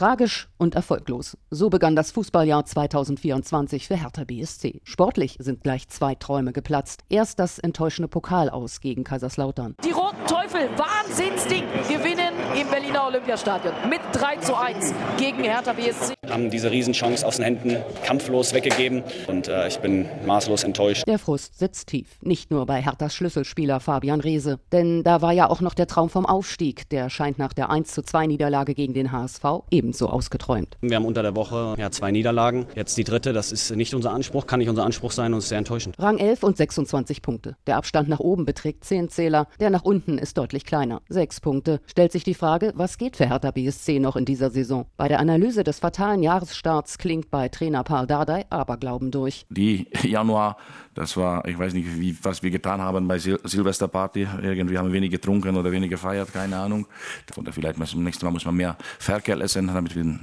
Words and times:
Tragisch 0.00 0.48
und 0.56 0.76
erfolglos. 0.76 1.36
So 1.50 1.68
begann 1.68 1.94
das 1.94 2.10
Fußballjahr 2.12 2.64
2024 2.64 3.86
für 3.86 3.96
Hertha 3.96 4.24
BSC. 4.24 4.80
Sportlich 4.82 5.36
sind 5.40 5.62
gleich 5.62 5.90
zwei 5.90 6.14
Träume 6.14 6.54
geplatzt. 6.54 7.02
Erst 7.10 7.38
das 7.38 7.58
enttäuschende 7.58 8.08
Pokal 8.08 8.48
aus 8.48 8.80
gegen 8.80 9.04
Kaiserslautern. 9.04 9.76
Die 9.84 9.90
Roten 9.90 10.24
Teufel, 10.26 10.70
Wahnsinnsding, 10.78 11.64
gewinnen 11.88 12.32
im 12.58 12.68
Berliner 12.68 13.08
Olympiastadion 13.08 13.74
mit 13.90 14.00
3 14.12 14.36
zu 14.36 14.56
1 14.56 14.94
gegen 15.18 15.44
Hertha 15.44 15.72
BSC. 15.72 16.14
Haben 16.28 16.50
diese 16.50 16.70
Riesenchance 16.70 17.26
aus 17.26 17.36
den 17.36 17.44
Händen 17.44 17.76
kampflos 18.04 18.54
weggegeben 18.54 19.02
und 19.26 19.48
äh, 19.48 19.68
ich 19.68 19.80
bin 19.80 20.08
maßlos 20.24 20.64
enttäuscht. 20.64 21.04
Der 21.06 21.18
Frust 21.18 21.58
sitzt 21.58 21.88
tief. 21.88 22.16
Nicht 22.22 22.50
nur 22.50 22.66
bei 22.66 22.80
Herthas 22.80 23.14
Schlüsselspieler 23.14 23.80
Fabian 23.80 24.20
Reese. 24.20 24.60
Denn 24.72 25.02
da 25.02 25.20
war 25.20 25.32
ja 25.32 25.50
auch 25.50 25.60
noch 25.60 25.74
der 25.74 25.86
Traum 25.88 26.08
vom 26.08 26.24
Aufstieg. 26.24 26.88
Der 26.88 27.10
scheint 27.10 27.38
nach 27.38 27.52
der 27.52 27.70
1 27.70 27.92
zu 27.92 28.02
2 28.02 28.28
Niederlage 28.28 28.74
gegen 28.74 28.94
den 28.94 29.12
HSV 29.12 29.44
ebenso 29.90 30.08
ausgeträumt. 30.08 30.76
Wir 30.80 30.96
haben 30.96 31.04
unter 31.04 31.22
der 31.22 31.34
Woche 31.34 31.74
ja, 31.76 31.90
zwei 31.90 32.12
Niederlagen. 32.12 32.66
Jetzt 32.76 32.96
die 32.96 33.02
dritte, 33.02 33.32
das 33.32 33.50
ist 33.50 33.74
nicht 33.74 33.92
unser 33.92 34.12
Anspruch, 34.12 34.46
kann 34.46 34.60
nicht 34.60 34.68
unser 34.68 34.84
Anspruch 34.84 35.10
sein 35.10 35.32
und 35.32 35.40
ist 35.40 35.48
sehr 35.48 35.58
enttäuschend. 35.58 35.96
Rang 35.98 36.18
11 36.18 36.44
und 36.44 36.56
26 36.56 37.22
Punkte. 37.22 37.56
Der 37.66 37.76
Abstand 37.76 38.08
nach 38.08 38.20
oben 38.20 38.44
beträgt 38.44 38.84
10 38.84 39.08
Zähler, 39.08 39.48
der 39.58 39.70
nach 39.70 39.82
unten 39.82 40.16
ist 40.16 40.38
deutlich 40.38 40.64
kleiner. 40.64 41.02
6 41.08 41.40
Punkte. 41.40 41.80
Stellt 41.86 42.12
sich 42.12 42.22
die 42.22 42.34
Frage, 42.34 42.72
was 42.76 42.98
geht 42.98 43.16
für 43.16 43.26
Hertha 43.26 43.50
BSC 43.50 43.98
noch 43.98 44.14
in 44.14 44.24
dieser 44.24 44.50
Saison? 44.50 44.86
Bei 44.96 45.08
der 45.08 45.18
Analyse 45.18 45.64
des 45.64 45.80
fatalen 45.80 46.22
Jahresstarts 46.22 46.98
klingt 46.98 47.30
bei 47.30 47.48
Trainer 47.48 47.82
Paul 47.82 48.06
Dardai 48.06 48.46
Aberglauben 48.48 49.10
durch. 49.10 49.44
Die 49.50 49.88
Januar, 50.04 50.56
das 50.94 51.16
war, 51.16 51.46
ich 51.48 51.58
weiß 51.58 51.74
nicht, 51.74 51.98
wie, 51.98 52.16
was 52.22 52.44
wir 52.44 52.50
getan 52.52 52.80
haben 52.80 53.08
bei 53.08 53.18
Sil 53.18 53.40
Silvesterparty. 53.42 54.28
Irgendwie 54.42 54.78
haben 54.78 54.86
wir 54.86 54.92
wenig 54.92 55.10
getrunken 55.10 55.56
oder 55.56 55.72
wenig 55.72 55.90
gefeiert, 55.90 56.32
keine 56.32 56.58
Ahnung. 56.58 56.86
Und 57.34 57.52
vielleicht 57.52 57.78
beim 57.78 58.04
nächsten 58.04 58.24
Mal 58.24 58.30
muss 58.30 58.44
man 58.44 58.54
mehr 58.54 58.76
Ferkel 58.98 59.40
essen, 59.40 59.72
damit 59.80 59.96
wir 59.96 60.18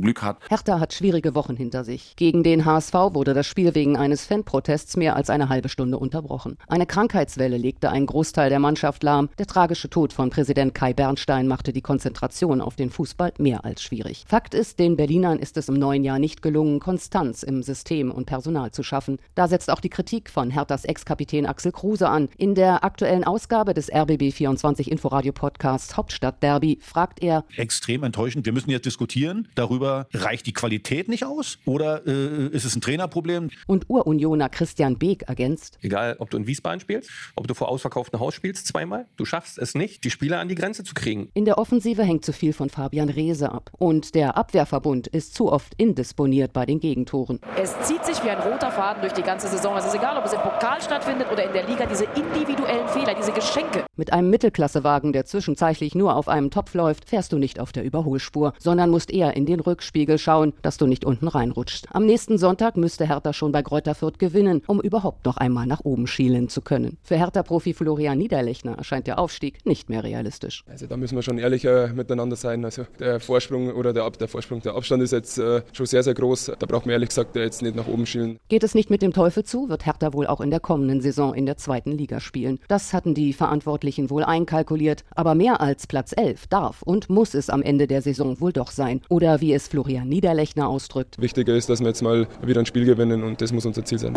Glück 0.00 0.22
hat. 0.22 0.38
Hertha 0.48 0.80
hat 0.80 0.92
schwierige 0.92 1.34
Wochen 1.34 1.56
hinter 1.56 1.84
sich. 1.84 2.14
Gegen 2.16 2.42
den 2.42 2.64
HSV 2.64 2.94
wurde 2.94 3.34
das 3.34 3.46
Spiel 3.46 3.74
wegen 3.74 3.96
eines 3.96 4.24
Fanprotests 4.24 4.96
mehr 4.96 5.16
als 5.16 5.30
eine 5.30 5.48
halbe 5.48 5.68
Stunde 5.68 5.98
unterbrochen. 5.98 6.56
Eine 6.66 6.86
Krankheitswelle 6.86 7.56
legte 7.56 7.90
einen 7.90 8.06
Großteil 8.06 8.48
der 8.48 8.58
Mannschaft 8.58 9.02
lahm. 9.02 9.28
Der 9.38 9.46
tragische 9.46 9.90
Tod 9.90 10.12
von 10.12 10.30
Präsident 10.30 10.74
Kai 10.74 10.94
Bernstein 10.94 11.46
machte 11.46 11.72
die 11.72 11.82
Konzentration 11.82 12.60
auf 12.60 12.76
den 12.76 12.90
Fußball 12.90 13.34
mehr 13.38 13.64
als 13.64 13.82
schwierig. 13.82 14.24
Fakt 14.26 14.54
ist, 14.54 14.78
den 14.78 14.96
Berlinern 14.96 15.38
ist 15.38 15.56
es 15.56 15.68
im 15.68 15.74
neuen 15.74 16.04
Jahr 16.04 16.18
nicht 16.18 16.40
gelungen, 16.40 16.80
Konstanz 16.80 17.42
im 17.42 17.62
System 17.62 18.10
und 18.10 18.26
Personal 18.26 18.70
zu 18.70 18.82
schaffen. 18.82 19.18
Da 19.34 19.48
setzt 19.48 19.70
auch 19.70 19.80
die 19.80 19.90
Kritik 19.90 20.30
von 20.30 20.50
Herthas 20.50 20.84
Ex-Kapitän 20.84 21.46
Axel 21.46 21.72
Kruse 21.72 22.08
an. 22.08 22.28
In 22.38 22.54
der 22.54 22.84
aktuellen 22.84 23.24
Ausgabe 23.24 23.74
des 23.74 23.92
RBB24 23.92 24.88
Inforadio 24.88 25.32
Podcast 25.32 25.96
Hauptstadt 25.96 26.42
Derby 26.42 26.78
fragt 26.80 27.22
er: 27.22 27.44
Extrem 27.56 28.02
enttäuschend. 28.04 28.46
Wir 28.46 28.52
müssen 28.52 28.70
jetzt 28.70 28.75
diskutieren 28.84 29.48
darüber, 29.54 30.08
reicht 30.12 30.46
die 30.46 30.52
Qualität 30.52 31.08
nicht 31.08 31.24
aus 31.24 31.58
oder 31.64 32.06
äh, 32.06 32.48
ist 32.48 32.64
es 32.64 32.76
ein 32.76 32.80
Trainerproblem? 32.80 33.50
Und 33.66 33.88
Urunioner 33.88 34.48
Christian 34.48 34.98
Beek 34.98 35.22
ergänzt: 35.22 35.78
Egal, 35.82 36.16
ob 36.18 36.30
du 36.30 36.36
in 36.36 36.46
Wiesbaden 36.46 36.80
spielst, 36.80 37.10
ob 37.34 37.46
du 37.46 37.54
vor 37.54 37.68
ausverkauftem 37.68 38.20
Haus 38.20 38.34
spielst 38.34 38.66
zweimal, 38.66 39.06
du 39.16 39.24
schaffst 39.24 39.58
es 39.58 39.74
nicht, 39.74 40.04
die 40.04 40.10
Spieler 40.10 40.40
an 40.40 40.48
die 40.48 40.54
Grenze 40.54 40.84
zu 40.84 40.94
kriegen. 40.94 41.30
In 41.34 41.44
der 41.44 41.58
Offensive 41.58 42.02
hängt 42.02 42.24
zu 42.24 42.32
viel 42.32 42.52
von 42.52 42.68
Fabian 42.70 43.08
Reese 43.08 43.50
ab. 43.52 43.70
Und 43.78 44.14
der 44.14 44.36
Abwehrverbund 44.36 45.06
ist 45.06 45.34
zu 45.34 45.52
oft 45.52 45.74
indisponiert 45.76 46.52
bei 46.52 46.66
den 46.66 46.80
Gegentoren. 46.80 47.40
Es 47.56 47.74
zieht 47.82 48.04
sich 48.04 48.22
wie 48.24 48.30
ein 48.30 48.40
roter 48.40 48.70
Faden 48.70 49.00
durch 49.00 49.12
die 49.12 49.22
ganze 49.22 49.48
Saison. 49.48 49.76
Es 49.76 49.86
ist 49.86 49.94
egal, 49.94 50.16
ob 50.16 50.24
es 50.24 50.32
im 50.32 50.40
Pokal 50.40 50.80
stattfindet 50.80 51.28
oder 51.32 51.46
in 51.46 51.52
der 51.52 51.66
Liga, 51.66 51.86
diese 51.86 52.04
individuellen 52.04 52.88
Fehler, 52.88 53.14
diese 53.14 53.32
Geschenke. 53.32 53.84
Mit 53.96 54.12
einem 54.12 54.30
Mittelklassewagen, 54.30 55.12
der 55.12 55.24
zwischenzeitlich 55.24 55.94
nur 55.94 56.16
auf 56.16 56.28
einem 56.28 56.50
Topf 56.50 56.74
läuft, 56.74 57.08
fährst 57.08 57.32
du 57.32 57.38
nicht 57.38 57.60
auf 57.60 57.72
der 57.72 57.84
Überholspur, 57.84 58.52
sondern 58.66 58.90
musst 58.90 59.12
eher 59.12 59.36
in 59.36 59.46
den 59.46 59.60
Rückspiegel 59.60 60.18
schauen, 60.18 60.52
dass 60.60 60.76
du 60.76 60.88
nicht 60.88 61.04
unten 61.04 61.28
reinrutschst. 61.28 61.86
Am 61.92 62.04
nächsten 62.04 62.36
Sonntag 62.36 62.76
müsste 62.76 63.06
Hertha 63.06 63.32
schon 63.32 63.52
bei 63.52 63.62
Kräuter 63.62 63.94
Fürth 63.94 64.18
gewinnen, 64.18 64.60
um 64.66 64.80
überhaupt 64.80 65.24
noch 65.24 65.36
einmal 65.36 65.68
nach 65.68 65.84
oben 65.84 66.08
schielen 66.08 66.48
zu 66.48 66.62
können. 66.62 66.98
Für 67.04 67.16
Hertha-Profi 67.16 67.74
Florian 67.74 68.18
Niederlechner 68.18 68.76
erscheint 68.76 69.06
der 69.06 69.20
Aufstieg 69.20 69.64
nicht 69.66 69.88
mehr 69.88 70.02
realistisch. 70.02 70.64
Also 70.68 70.88
da 70.88 70.96
müssen 70.96 71.14
wir 71.14 71.22
schon 71.22 71.38
ehrlicher 71.38 71.92
miteinander 71.94 72.34
sein. 72.34 72.64
Also 72.64 72.86
der 72.98 73.20
Vorsprung 73.20 73.72
oder 73.72 73.92
der, 73.92 74.10
der 74.10 74.26
Vorsprung, 74.26 74.60
der 74.62 74.74
Abstand 74.74 75.00
ist 75.04 75.12
jetzt 75.12 75.38
äh, 75.38 75.62
schon 75.72 75.86
sehr, 75.86 76.02
sehr 76.02 76.14
groß. 76.14 76.50
Da 76.58 76.66
braucht 76.66 76.86
man 76.86 76.94
ehrlich 76.94 77.10
gesagt 77.10 77.36
jetzt 77.36 77.62
nicht 77.62 77.76
nach 77.76 77.86
oben 77.86 78.04
schielen. 78.04 78.40
Geht 78.48 78.64
es 78.64 78.74
nicht 78.74 78.90
mit 78.90 79.00
dem 79.00 79.12
Teufel 79.12 79.44
zu, 79.44 79.68
wird 79.68 79.86
Hertha 79.86 80.12
wohl 80.12 80.26
auch 80.26 80.40
in 80.40 80.50
der 80.50 80.58
kommenden 80.58 81.00
Saison 81.00 81.34
in 81.34 81.46
der 81.46 81.56
zweiten 81.56 81.92
Liga 81.92 82.18
spielen. 82.18 82.58
Das 82.66 82.92
hatten 82.92 83.14
die 83.14 83.32
Verantwortlichen 83.32 84.10
wohl 84.10 84.24
einkalkuliert. 84.24 85.04
Aber 85.14 85.36
mehr 85.36 85.60
als 85.60 85.86
Platz 85.86 86.12
11 86.16 86.48
darf 86.48 86.82
und 86.82 87.08
muss 87.08 87.34
es 87.34 87.48
am 87.48 87.62
Ende 87.62 87.86
der 87.86 88.02
Saison 88.02 88.40
wohl 88.40 88.55
doch 88.56 88.70
sein. 88.70 89.00
Oder 89.08 89.40
wie 89.40 89.52
es 89.52 89.68
Florian 89.68 90.08
Niederlechner 90.08 90.68
ausdrückt. 90.68 91.20
Wichtiger 91.20 91.54
ist, 91.54 91.68
dass 91.68 91.80
wir 91.80 91.88
jetzt 91.88 92.02
mal 92.02 92.26
wieder 92.42 92.60
ein 92.60 92.66
Spiel 92.66 92.84
gewinnen 92.84 93.22
und 93.22 93.40
das 93.40 93.52
muss 93.52 93.66
unser 93.66 93.84
Ziel 93.84 93.98
sein. 93.98 94.16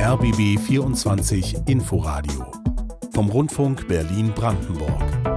RBB 0.00 0.58
24 0.60 1.56
Inforadio 1.66 2.46
vom 3.12 3.30
Rundfunk 3.30 3.88
Berlin-Brandenburg. 3.88 5.35